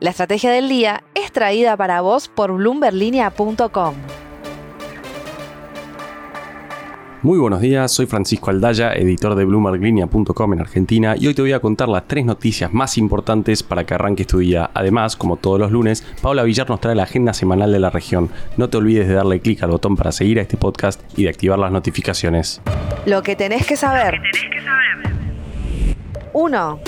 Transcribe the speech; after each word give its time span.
La 0.00 0.10
estrategia 0.10 0.52
del 0.52 0.68
día 0.68 1.02
es 1.16 1.32
traída 1.32 1.76
para 1.76 2.00
vos 2.02 2.28
por 2.28 2.52
bloomberlinia.com. 2.52 3.96
Muy 7.22 7.38
buenos 7.40 7.60
días, 7.60 7.90
soy 7.90 8.06
Francisco 8.06 8.50
Aldaya, 8.50 8.92
editor 8.92 9.34
de 9.34 9.44
bloomberglinea.com 9.44 10.52
en 10.52 10.60
Argentina 10.60 11.16
y 11.18 11.26
hoy 11.26 11.34
te 11.34 11.42
voy 11.42 11.52
a 11.52 11.58
contar 11.58 11.88
las 11.88 12.06
tres 12.06 12.24
noticias 12.24 12.72
más 12.72 12.96
importantes 12.96 13.64
para 13.64 13.84
que 13.84 13.94
arranques 13.94 14.28
tu 14.28 14.38
día. 14.38 14.70
Además, 14.72 15.16
como 15.16 15.36
todos 15.36 15.58
los 15.58 15.72
lunes, 15.72 16.06
Paula 16.22 16.44
Villar 16.44 16.70
nos 16.70 16.80
trae 16.80 16.94
la 16.94 17.02
agenda 17.02 17.32
semanal 17.32 17.72
de 17.72 17.80
la 17.80 17.90
región. 17.90 18.30
No 18.56 18.70
te 18.70 18.76
olvides 18.76 19.08
de 19.08 19.14
darle 19.14 19.40
clic 19.40 19.64
al 19.64 19.70
botón 19.70 19.96
para 19.96 20.12
seguir 20.12 20.38
a 20.38 20.42
este 20.42 20.56
podcast 20.56 21.02
y 21.18 21.24
de 21.24 21.30
activar 21.30 21.58
las 21.58 21.72
notificaciones. 21.72 22.62
Lo 23.04 23.24
que 23.24 23.34
tenés 23.34 23.66
que 23.66 23.74
saber. 23.74 24.20
1. 26.34 26.80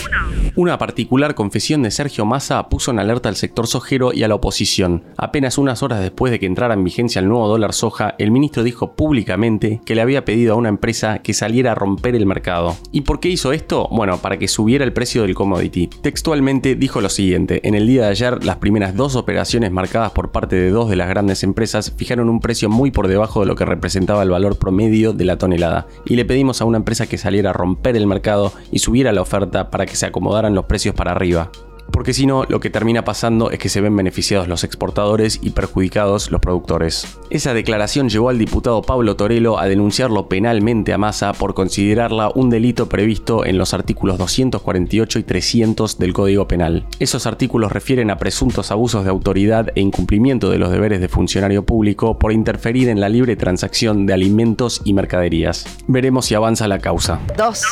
Una 0.56 0.79
particular 0.79 1.34
confesión 1.34 1.82
de 1.82 1.90
Sergio 1.90 2.27
Massa 2.27 2.68
puso 2.68 2.90
en 2.90 2.98
alerta 2.98 3.29
al 3.29 3.36
sector 3.36 3.66
sojero 3.66 4.12
y 4.12 4.24
a 4.24 4.29
la 4.29 4.34
oposición. 4.34 5.04
Apenas 5.16 5.59
unas 5.59 5.83
horas 5.83 6.00
después 6.00 6.33
de 6.33 6.38
que 6.38 6.46
entrara 6.46 6.74
en 6.74 6.84
vigencia 6.84 7.20
el 7.20 7.28
nuevo 7.28 7.48
dólar 7.48 7.73
soja, 7.73 8.14
el 8.19 8.30
ministro 8.30 8.62
dijo 8.62 8.95
públicamente 8.95 9.80
que 9.84 9.95
le 9.95 10.02
había 10.02 10.24
pedido 10.24 10.55
a 10.55 10.56
una 10.56 10.69
empresa 10.69 11.20
que 11.20 11.34
saliera 11.34 11.73
a 11.73 11.74
romper 11.74 12.14
el 12.14 12.27
mercado. 12.27 12.77
¿Y 12.92 13.02
por 13.02 13.20
qué 13.20 13.28
hizo 13.28 13.52
esto? 13.52 13.88
Bueno, 13.91 14.19
para 14.19 14.38
que 14.38 14.48
subiera 14.48 14.84
el 14.84 14.92
precio 14.92 15.23
del 15.23 15.34
commodity. 15.34 15.86
Textualmente 15.86 16.74
dijo 16.74 17.00
lo 17.00 17.08
siguiente, 17.08 17.66
en 17.66 17.74
el 17.74 17.86
día 17.86 18.02
de 18.02 18.08
ayer 18.08 18.45
las 18.45 18.56
primeras 18.56 18.95
dos 18.95 19.16
operaciones 19.16 19.70
marcadas 19.70 20.12
por 20.12 20.33
parte 20.33 20.56
de 20.56 20.70
dos 20.70 20.91
de 20.91 20.97
las 20.97 21.08
grandes 21.08 21.42
empresas 21.42 21.92
fijaron 21.97 22.28
un 22.28 22.41
precio 22.41 22.69
muy 22.69 22.91
por 22.91 23.08
debajo 23.08 23.41
de 23.41 23.47
lo 23.47 23.55
que 23.55 23.64
representaba 23.64 24.22
el 24.22 24.30
valor 24.30 24.58
promedio 24.58 25.12
de 25.12 25.24
la 25.24 25.38
tonelada, 25.38 25.86
y 26.05 26.16
le 26.16 26.24
pedimos 26.24 26.61
a 26.61 26.64
una 26.64 26.78
empresa 26.78 27.06
que 27.06 27.19
saliera 27.19 27.50
a 27.50 27.55
romper 27.55 27.97
el 27.97 28.06
mercado 28.06 28.52
y 28.70 28.80
subiera 28.80 29.12
la 29.12 29.22
oferta 29.22 29.70
para 29.70 29.86
que 29.86 29.97
se 30.00 30.06
acomodaran 30.06 30.54
los 30.54 30.64
precios 30.64 30.95
para 30.95 31.12
arriba 31.12 31.50
porque 31.90 32.12
si 32.12 32.27
no, 32.27 32.45
lo 32.48 32.60
que 32.60 32.70
termina 32.70 33.04
pasando 33.04 33.50
es 33.50 33.58
que 33.58 33.68
se 33.68 33.80
ven 33.80 33.96
beneficiados 33.96 34.48
los 34.48 34.64
exportadores 34.64 35.41
y 35.42 35.50
perjudicados 35.50 36.30
los 36.30 36.41
productores. 36.41 37.19
Esa 37.30 37.55
declaración 37.55 38.08
llevó 38.08 38.28
al 38.28 38.38
diputado 38.38 38.83
Pablo 38.83 39.16
Torello 39.16 39.58
a 39.58 39.66
denunciarlo 39.66 40.28
penalmente 40.28 40.92
a 40.92 40.98
Massa 40.98 41.33
por 41.33 41.55
considerarla 41.55 42.30
un 42.34 42.50
delito 42.50 42.88
previsto 42.88 43.44
en 43.44 43.58
los 43.58 43.75
artículos 43.75 44.19
248 44.19 45.19
y 45.19 45.22
300 45.22 45.98
del 45.98 46.12
Código 46.12 46.48
Penal. 46.48 46.86
Esos 46.98 47.27
artículos 47.27 47.72
refieren 47.72 48.10
a 48.10 48.19
presuntos 48.19 48.70
abusos 48.70 49.05
de 49.05 49.10
autoridad 49.10 49.69
e 49.75 49.80
incumplimiento 49.80 50.50
de 50.50 50.58
los 50.58 50.70
deberes 50.70 51.00
de 51.00 51.08
funcionario 51.08 51.64
público 51.64 52.19
por 52.19 52.32
interferir 52.32 52.88
en 52.88 53.00
la 53.00 53.08
libre 53.08 53.36
transacción 53.36 54.06
de 54.06 54.14
alimentos 54.14 54.80
y 54.84 54.92
mercaderías. 54.92 55.66
Veremos 55.86 56.27
si 56.27 56.34
avanza 56.34 56.69
la 56.69 56.78
causa. 56.78 57.20
2. 57.36 57.62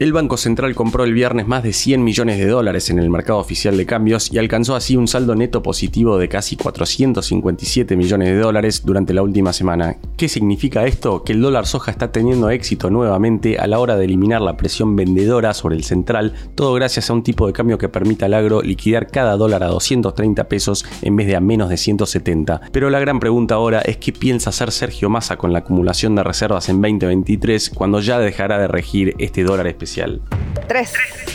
El 0.00 0.14
Banco 0.14 0.38
Central 0.38 0.74
compró 0.74 1.04
el 1.04 1.12
viernes 1.12 1.46
más 1.46 1.62
de 1.62 1.74
100 1.74 2.02
millones 2.02 2.38
de 2.38 2.46
dólares 2.46 2.88
en 2.88 2.98
el 2.98 3.10
mercado 3.10 3.38
oficial 3.38 3.76
de 3.76 3.84
cambios 3.84 4.32
y 4.32 4.38
alcanzó 4.38 4.74
así 4.74 4.96
un 4.96 5.06
saldo 5.06 5.34
neto 5.34 5.62
positivo 5.62 6.16
de 6.16 6.26
casi 6.26 6.56
457 6.56 7.96
millones 7.96 8.28
de 8.28 8.38
dólares 8.38 8.80
durante 8.82 9.12
la 9.12 9.22
última 9.22 9.52
semana. 9.52 9.98
¿Qué 10.16 10.30
significa 10.30 10.86
esto? 10.86 11.22
Que 11.22 11.34
el 11.34 11.42
dólar 11.42 11.66
soja 11.66 11.90
está 11.90 12.12
teniendo 12.12 12.48
éxito 12.48 12.88
nuevamente 12.88 13.58
a 13.58 13.66
la 13.66 13.78
hora 13.78 13.98
de 13.98 14.06
eliminar 14.06 14.40
la 14.40 14.56
presión 14.56 14.96
vendedora 14.96 15.52
sobre 15.52 15.76
el 15.76 15.84
central, 15.84 16.32
todo 16.54 16.72
gracias 16.72 17.10
a 17.10 17.12
un 17.12 17.22
tipo 17.22 17.46
de 17.46 17.52
cambio 17.52 17.76
que 17.76 17.90
permite 17.90 18.24
al 18.24 18.32
agro 18.32 18.62
liquidar 18.62 19.08
cada 19.08 19.36
dólar 19.36 19.64
a 19.64 19.68
230 19.68 20.48
pesos 20.48 20.86
en 21.02 21.14
vez 21.14 21.26
de 21.26 21.36
a 21.36 21.40
menos 21.40 21.68
de 21.68 21.76
170. 21.76 22.62
Pero 22.72 22.88
la 22.88 23.00
gran 23.00 23.20
pregunta 23.20 23.56
ahora 23.56 23.82
es 23.82 23.98
qué 23.98 24.14
piensa 24.14 24.48
hacer 24.48 24.72
Sergio 24.72 25.10
Massa 25.10 25.36
con 25.36 25.52
la 25.52 25.58
acumulación 25.58 26.14
de 26.14 26.24
reservas 26.24 26.70
en 26.70 26.80
2023 26.80 27.68
cuando 27.68 28.00
ya 28.00 28.18
dejará 28.18 28.58
de 28.58 28.66
regir 28.66 29.14
este 29.18 29.44
dólar 29.44 29.66
especial 29.66 29.89
3. 30.68 31.29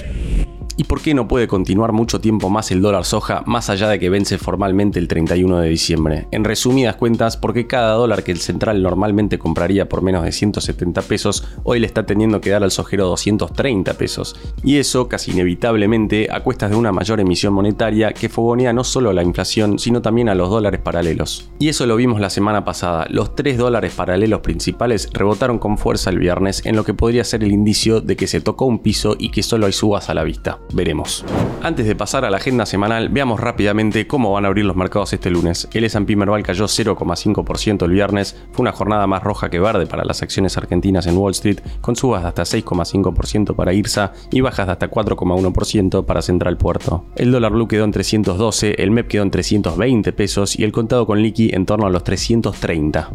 ¿Y 0.77 0.83
por 0.83 1.01
qué 1.01 1.13
no 1.13 1.27
puede 1.27 1.47
continuar 1.47 1.93
mucho 1.93 2.19
tiempo 2.19 2.49
más 2.49 2.69
el 2.69 2.81
dólar 2.81 3.05
soja 3.05 3.43
más 3.45 3.69
allá 3.69 3.87
de 3.87 3.97
que 3.97 4.09
vence 4.09 4.37
formalmente 4.37 4.99
el 4.99 5.07
31 5.07 5.59
de 5.59 5.69
diciembre? 5.69 6.27
En 6.31 6.43
resumidas 6.43 6.97
cuentas, 6.97 7.37
porque 7.37 7.65
cada 7.65 7.93
dólar 7.93 8.23
que 8.23 8.33
el 8.33 8.39
central 8.39 8.83
normalmente 8.83 9.39
compraría 9.39 9.87
por 9.87 10.01
menos 10.01 10.25
de 10.25 10.33
170 10.33 11.01
pesos, 11.03 11.47
hoy 11.63 11.79
le 11.79 11.87
está 11.87 12.05
teniendo 12.05 12.41
que 12.41 12.49
dar 12.49 12.61
al 12.61 12.71
sojero 12.71 13.07
230 13.07 13.93
pesos. 13.93 14.35
Y 14.63 14.75
eso, 14.75 15.07
casi 15.07 15.31
inevitablemente, 15.31 16.27
a 16.29 16.41
cuestas 16.41 16.71
de 16.71 16.75
una 16.75 16.91
mayor 16.91 17.21
emisión 17.21 17.53
monetaria 17.53 18.11
que 18.11 18.27
fogonea 18.27 18.73
no 18.73 18.83
solo 18.83 19.11
a 19.11 19.13
la 19.13 19.23
inflación, 19.23 19.79
sino 19.79 20.01
también 20.01 20.27
a 20.27 20.35
los 20.35 20.49
dólares 20.49 20.81
paralelos. 20.81 21.49
Y 21.57 21.69
eso 21.69 21.85
lo 21.85 21.95
vimos 21.95 22.19
la 22.19 22.29
semana 22.29 22.65
pasada. 22.65 23.07
Los 23.09 23.33
tres 23.33 23.57
dólares 23.57 23.93
paralelos 23.95 24.41
principales 24.41 25.09
rebotaron 25.13 25.57
con 25.57 25.77
fuerza 25.77 26.09
el 26.09 26.19
viernes 26.19 26.65
en 26.65 26.75
lo 26.75 26.83
que 26.83 26.93
podría 26.93 27.23
ser 27.23 27.45
el 27.45 27.53
indicio 27.53 28.01
de 28.01 28.17
que 28.17 28.27
se 28.27 28.41
tocó 28.41 28.65
un 28.65 28.79
piso 28.79 29.15
y 29.17 29.29
que 29.29 29.41
solo 29.41 29.67
hay 29.67 29.71
subas 29.71 30.09
a 30.09 30.13
la 30.13 30.23
vista 30.25 30.59
veremos. 30.73 31.25
Antes 31.61 31.85
de 31.85 31.95
pasar 31.95 32.25
a 32.25 32.29
la 32.29 32.37
agenda 32.37 32.65
semanal, 32.65 33.09
veamos 33.09 33.39
rápidamente 33.39 34.07
cómo 34.07 34.31
van 34.33 34.45
a 34.45 34.47
abrir 34.47 34.65
los 34.65 34.75
mercados 34.75 35.13
este 35.13 35.29
lunes. 35.29 35.67
El 35.73 35.83
S&P 35.83 36.15
Merval 36.15 36.43
cayó 36.43 36.65
0,5% 36.65 37.85
el 37.85 37.91
viernes, 37.91 38.41
fue 38.51 38.63
una 38.63 38.71
jornada 38.71 39.07
más 39.07 39.23
roja 39.23 39.49
que 39.49 39.59
verde 39.59 39.87
para 39.87 40.05
las 40.05 40.21
acciones 40.21 40.57
argentinas 40.57 41.07
en 41.07 41.17
Wall 41.17 41.31
Street, 41.31 41.59
con 41.81 41.95
subas 41.95 42.21
de 42.21 42.29
hasta 42.29 42.43
6,5% 42.43 43.55
para 43.55 43.73
IRSA 43.73 44.13
y 44.31 44.41
bajas 44.41 44.67
de 44.67 44.73
hasta 44.73 44.89
4,1% 44.89 46.05
para 46.05 46.21
Central 46.21 46.57
Puerto. 46.57 47.05
El 47.15 47.31
dólar 47.31 47.51
blue 47.51 47.67
quedó 47.67 47.83
en 47.83 47.91
312, 47.91 48.75
el 48.77 48.91
MEP 48.91 49.07
quedó 49.07 49.23
en 49.23 49.31
320 49.31 50.13
pesos 50.13 50.57
y 50.57 50.63
el 50.63 50.71
contado 50.71 51.05
con 51.05 51.21
liqui 51.21 51.51
en 51.53 51.65
torno 51.65 51.87
a 51.87 51.89
los 51.89 52.03
330. 52.03 53.09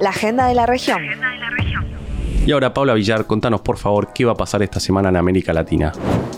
La 0.00 0.10
agenda 0.10 0.48
de 0.48 0.54
la 0.54 0.66
región. 0.66 1.00
Y 2.44 2.50
ahora, 2.50 2.74
Paula 2.74 2.94
Villar, 2.94 3.26
contanos 3.28 3.60
por 3.60 3.76
favor 3.76 4.12
qué 4.12 4.24
va 4.24 4.32
a 4.32 4.36
pasar 4.36 4.64
esta 4.64 4.80
semana 4.80 5.10
en 5.10 5.16
América 5.16 5.52
Latina. 5.52 5.92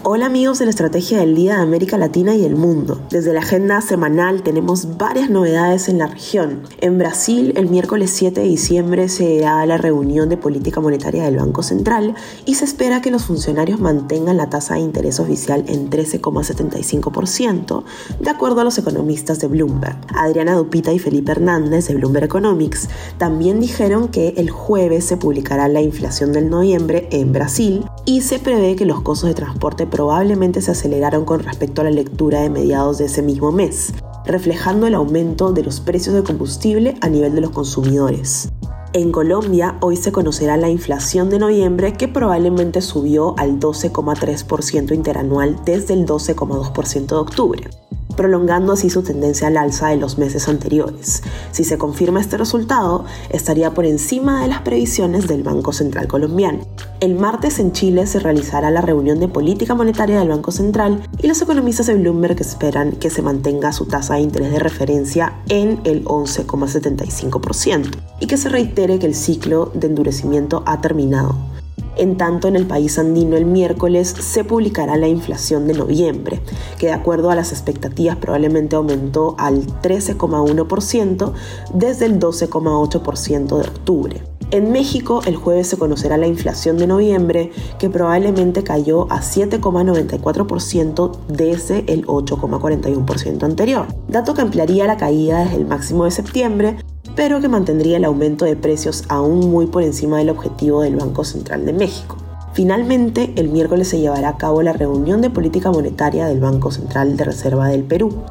Hola 0.07 0.27
amigos 0.27 0.59
de 0.59 0.67
la 0.67 0.71
Estrategia 0.71 1.21
del 1.21 1.35
Día 1.35 1.57
de 1.57 1.63
América 1.63 1.97
Latina 1.97 2.35
y 2.37 2.45
el 2.45 2.57
Mundo. 2.57 3.01
Desde 3.09 3.33
la 3.33 3.41
agenda 3.41 3.81
semanal 3.81 4.43
tenemos 4.43 4.99
varias 4.99 5.31
novedades 5.31 5.89
en 5.89 5.97
la 5.97 6.09
región. 6.09 6.61
En 6.83 6.99
Brasil, 6.99 7.55
el 7.57 7.71
miércoles 7.71 8.11
7 8.11 8.43
de 8.43 8.47
diciembre 8.47 9.09
se 9.09 9.41
dará 9.41 9.65
la 9.65 9.79
reunión 9.79 10.29
de 10.29 10.37
política 10.37 10.83
monetaria 10.83 11.25
del 11.25 11.39
Banco 11.39 11.63
Central 11.63 12.15
y 12.45 12.57
se 12.57 12.67
espera 12.67 13.01
que 13.01 13.11
los 13.11 13.25
funcionarios 13.25 13.81
mantengan 13.81 14.37
la 14.37 14.51
tasa 14.51 14.75
de 14.75 14.81
interés 14.81 15.21
oficial 15.21 15.65
en 15.69 15.89
13,75%, 15.89 17.83
de 18.21 18.29
acuerdo 18.29 18.61
a 18.61 18.65
los 18.65 18.77
economistas 18.77 19.41
de 19.41 19.47
Bloomberg. 19.47 19.97
Adriana 20.15 20.53
Dupita 20.53 20.93
y 20.93 20.99
Felipe 20.99 21.33
Hernández 21.33 21.89
de 21.89 21.95
Bloomberg 21.95 22.27
Economics 22.27 22.91
también 23.17 23.59
dijeron 23.59 24.09
que 24.09 24.35
el 24.37 24.51
jueves 24.51 25.07
se 25.07 25.17
publicará 25.17 25.67
la 25.69 25.81
inflación 25.94 26.32
del 26.32 26.50
noviembre 26.50 27.09
en 27.12 27.32
Brasil 27.32 27.84
y 28.05 28.22
se 28.22 28.41
prevé 28.41 28.75
que 28.75 28.84
los 28.84 29.00
costos 29.03 29.28
de 29.28 29.34
transporte 29.34 29.87
probablemente 29.87 30.60
se 30.60 30.72
aceleraron 30.72 31.25
con 31.25 31.41
respecto 31.41 31.81
a 31.81 31.84
la 31.84 31.91
lectura 31.91 32.41
de 32.41 32.50
mediados 32.50 32.99
de 32.99 33.05
ese 33.05 33.22
mismo 33.22 33.53
mes, 33.53 33.94
reflejando 34.27 34.88
el 34.88 34.97
aumento 34.97 35.53
de 35.53 35.62
los 35.62 35.81
precios 35.81 36.16
de 36.16 36.25
combustible 36.25 36.97
a 37.00 37.09
nivel 37.09 37.34
de 37.34 37.43
los 37.43 37.50
consumidores. 37.50 38.50
En 38.93 39.12
Colombia 39.12 39.77
hoy 39.81 39.97
se 39.97 40.12
conocerá 40.12 40.56
la 40.56 40.69
inflación 40.69 41.31
de 41.31 41.38
noviembre 41.38 41.93
que 41.93 42.09
probablemente 42.09 42.81
subió 42.81 43.34
al 43.38 43.61
12,3% 43.61 44.94
interanual 44.94 45.61
desde 45.65 45.94
el 45.94 46.06
12,2% 46.06 47.06
de 47.06 47.16
octubre 47.16 47.71
prolongando 48.15 48.73
así 48.73 48.91
su 48.91 49.03
tendencia 49.03 49.49
al 49.49 49.57
alza 49.57 49.89
de 49.89 49.97
los 49.97 50.19
meses 50.19 50.49
anteriores. 50.49 51.23
Si 51.53 51.65
se 51.65 51.79
confirma 51.79 52.21
este 52.21 52.37
resultado, 52.37 53.05
estaría 53.31 53.75
por 53.75 53.85
encima 53.87 54.43
de 54.43 54.49
las 54.49 54.63
previsiones 54.63 55.27
del 55.27 55.43
Banco 55.43 55.73
Central 55.73 56.09
colombiano. 56.09 56.61
El 57.01 57.17
martes 57.17 57.59
en 57.59 57.73
Chile 57.73 58.07
se 58.07 58.21
realizará 58.21 58.71
la 58.71 58.81
reunión 58.81 59.21
de 59.21 59.29
política 59.29 59.75
monetaria 59.75 60.19
del 60.19 60.29
Banco 60.29 60.53
Central 60.53 61.03
y 61.23 61.27
los 61.27 61.43
economistas 61.43 61.87
de 61.87 61.97
Bloomberg 61.97 62.41
esperan 62.41 62.93
que 62.93 63.11
se 63.11 63.23
mantenga 63.23 63.73
su 63.73 63.87
tasa 63.87 64.15
de 64.15 64.21
interés 64.21 64.53
de 64.53 64.59
referencia 64.59 65.35
en 65.49 65.81
el 65.85 66.05
11,75% 66.05 67.91
y 68.21 68.27
que 68.27 68.37
se 68.37 68.49
reitere 68.49 68.99
que 68.99 69.07
el 69.07 69.15
ciclo 69.15 69.71
de 69.75 69.89
endurecimiento 69.89 70.63
ha 70.67 70.81
terminado. 70.81 71.54
En 71.97 72.16
tanto, 72.16 72.49
en 72.49 72.56
el 72.56 72.66
país 72.66 72.99
andino 72.99 73.37
el 73.37 73.47
miércoles 73.47 74.09
se 74.09 74.43
publicará 74.43 74.97
la 74.97 75.09
inflación 75.09 75.66
de 75.66 75.75
noviembre, 75.75 76.41
que 76.78 76.87
de 76.87 76.93
acuerdo 76.93 77.31
a 77.31 77.37
las 77.37 77.53
expectativas 77.53 78.16
probablemente 78.16 78.76
aumentó 78.76 79.37
al 79.38 79.67
13,1% 79.82 81.32
desde 81.73 82.06
el 82.06 82.19
12,8% 82.19 83.46
de 83.46 83.69
octubre. 83.69 84.23
En 84.50 84.70
México, 84.70 85.20
el 85.26 85.37
jueves 85.37 85.69
se 85.69 85.79
conocerá 85.79 86.17
la 86.17 86.26
inflación 86.29 86.76
de 86.79 86.87
noviembre, 86.87 87.50
que 87.79 87.91
probablemente 87.91 88.62
cayó 88.62 89.11
a 89.11 89.20
7,94% 89.20 91.11
desde 91.29 91.93
el 91.93 92.06
8,41% 92.06 93.43
anterior, 93.43 93.87
dato 94.08 94.35
que 94.35 94.43
ampliaría 94.43 94.87
la 94.87 94.97
caída 94.97 95.40
desde 95.40 95.56
el 95.56 95.67
máximo 95.67 96.05
de 96.05 96.12
septiembre, 96.12 96.76
pero 97.16 97.40
que 97.40 97.49
mantendría 97.49 97.96
el 97.96 98.05
aumento 98.05 98.44
de 98.44 98.56
precios 98.56 99.05
aún 99.08 99.50
muy 99.50 99.66
por 99.66 99.82
encima 99.82 100.19
del 100.19 100.31
objetivo 100.31 100.82
del 100.82 100.96
Banco 100.96 101.25
Central 101.25 101.64
de 101.66 101.72
México. 101.72 102.16
Finalmente, 102.55 103.32
el 103.37 103.49
miércoles 103.49 103.88
se 103.88 103.99
llevará 103.99 104.28
a 104.28 104.37
cabo 104.37 104.62
la 104.62 104.72
reunión 104.72 105.20
de 105.20 105.31
política 105.31 105.72
monetaria 105.72 106.26
del 106.26 106.40
Banco 106.40 106.70
Central 106.70 107.16
de 107.16 107.25
Reserva 107.25 107.69
del 107.69 107.82
Perú. 107.82 108.22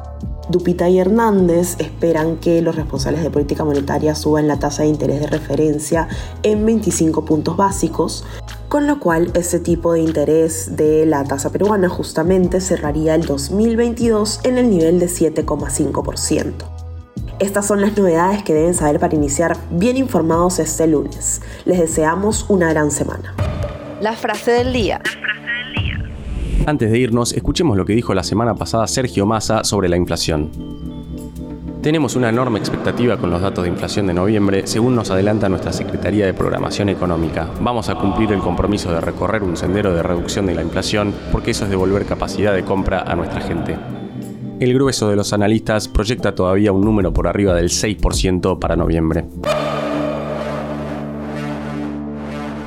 Dupita 0.48 0.88
y 0.88 0.98
Hernández 0.98 1.76
esperan 1.78 2.36
que 2.36 2.60
los 2.62 2.76
responsables 2.76 3.22
de 3.22 3.30
política 3.30 3.64
monetaria 3.64 4.14
suban 4.14 4.48
la 4.48 4.58
tasa 4.58 4.82
de 4.82 4.88
interés 4.88 5.20
de 5.20 5.26
referencia 5.26 6.08
en 6.42 6.64
25 6.64 7.24
puntos 7.24 7.56
básicos, 7.56 8.24
con 8.68 8.86
lo 8.86 8.98
cual 8.98 9.30
ese 9.34 9.58
tipo 9.58 9.92
de 9.92 10.00
interés 10.00 10.76
de 10.76 11.06
la 11.06 11.24
tasa 11.24 11.50
peruana 11.50 11.88
justamente 11.88 12.60
cerraría 12.60 13.14
el 13.14 13.26
2022 13.26 14.40
en 14.44 14.58
el 14.58 14.70
nivel 14.70 15.00
de 15.00 15.06
7,5%. 15.06 16.73
Estas 17.40 17.66
son 17.66 17.80
las 17.80 17.96
novedades 17.98 18.44
que 18.44 18.54
deben 18.54 18.74
saber 18.74 19.00
para 19.00 19.14
iniciar 19.14 19.56
bien 19.70 19.96
informados 19.96 20.60
este 20.60 20.86
lunes. 20.86 21.42
Les 21.64 21.80
deseamos 21.80 22.46
una 22.48 22.70
gran 22.70 22.92
semana. 22.92 23.34
La 24.00 24.12
frase 24.12 24.52
del 24.52 24.72
día. 24.72 25.00
Antes 26.66 26.90
de 26.92 26.98
irnos, 26.98 27.32
escuchemos 27.32 27.76
lo 27.76 27.84
que 27.84 27.92
dijo 27.92 28.14
la 28.14 28.22
semana 28.22 28.54
pasada 28.54 28.86
Sergio 28.86 29.26
Massa 29.26 29.64
sobre 29.64 29.88
la 29.88 29.96
inflación. 29.96 30.50
Tenemos 31.82 32.16
una 32.16 32.28
enorme 32.30 32.60
expectativa 32.60 33.18
con 33.18 33.30
los 33.30 33.42
datos 33.42 33.64
de 33.64 33.70
inflación 33.70 34.06
de 34.06 34.14
noviembre, 34.14 34.66
según 34.66 34.94
nos 34.94 35.10
adelanta 35.10 35.48
nuestra 35.48 35.72
Secretaría 35.72 36.24
de 36.24 36.32
Programación 36.32 36.88
Económica. 36.88 37.50
Vamos 37.60 37.90
a 37.90 37.96
cumplir 37.96 38.32
el 38.32 38.38
compromiso 38.38 38.90
de 38.92 39.00
recorrer 39.00 39.42
un 39.42 39.56
sendero 39.56 39.92
de 39.92 40.02
reducción 40.02 40.46
de 40.46 40.54
la 40.54 40.62
inflación, 40.62 41.12
porque 41.32 41.50
eso 41.50 41.64
es 41.64 41.70
devolver 41.70 42.06
capacidad 42.06 42.54
de 42.54 42.64
compra 42.64 43.02
a 43.02 43.14
nuestra 43.16 43.40
gente. 43.42 43.76
El 44.60 44.72
grueso 44.72 45.10
de 45.10 45.16
los 45.16 45.32
analistas 45.32 45.88
proyecta 45.88 46.34
todavía 46.34 46.70
un 46.70 46.84
número 46.84 47.12
por 47.12 47.26
arriba 47.26 47.54
del 47.54 47.70
6% 47.70 48.60
para 48.60 48.76
noviembre. 48.76 49.24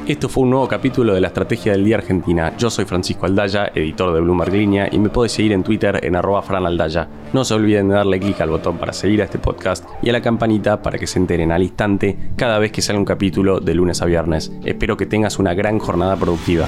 Esto 0.05 0.27
fue 0.27 0.43
un 0.43 0.49
nuevo 0.51 0.67
capítulo 0.67 1.13
de 1.13 1.21
la 1.21 1.27
Estrategia 1.27 1.71
del 1.71 1.85
Día 1.85 1.97
Argentina. 1.97 2.55
Yo 2.57 2.69
soy 2.69 2.85
Francisco 2.85 3.25
Aldaya, 3.25 3.71
editor 3.73 4.13
de 4.13 4.21
Bloomberg 4.21 4.53
Línea, 4.53 4.89
y 4.91 4.99
me 4.99 5.09
podés 5.09 5.33
seguir 5.33 5.53
en 5.53 5.63
Twitter 5.63 5.99
en 6.03 6.15
arroba 6.15 6.41
franaldaya. 6.41 7.07
No 7.33 7.43
se 7.45 7.53
olviden 7.53 7.89
de 7.89 7.95
darle 7.95 8.19
clic 8.19 8.39
al 8.41 8.49
botón 8.49 8.77
para 8.77 8.93
seguir 8.93 9.21
a 9.21 9.25
este 9.25 9.39
podcast 9.39 9.85
y 10.01 10.09
a 10.09 10.13
la 10.13 10.21
campanita 10.21 10.81
para 10.81 10.97
que 10.97 11.07
se 11.07 11.19
enteren 11.19 11.51
al 11.51 11.63
instante 11.63 12.31
cada 12.35 12.59
vez 12.59 12.71
que 12.71 12.81
sale 12.81 12.99
un 12.99 13.05
capítulo 13.05 13.59
de 13.59 13.73
lunes 13.73 14.01
a 14.01 14.05
viernes. 14.05 14.51
Espero 14.63 14.97
que 14.97 15.05
tengas 15.05 15.39
una 15.39 15.53
gran 15.53 15.79
jornada 15.79 16.15
productiva. 16.15 16.67